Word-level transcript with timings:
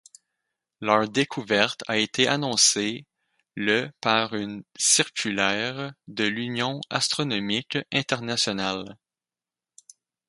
Leur 0.79 1.07
découverte 1.07 1.83
a 1.87 1.95
été 1.97 2.27
annoncée 2.27 3.05
le 3.55 3.91
par 4.01 4.33
une 4.33 4.63
circulaire 4.75 5.93
de 6.07 6.23
l'Union 6.23 6.81
astronomique 6.89 7.77
internationale. 7.93 8.97